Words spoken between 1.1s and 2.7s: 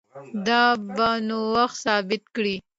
نو وخت ثابته کړي